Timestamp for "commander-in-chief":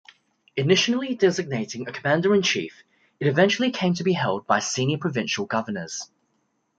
1.91-2.83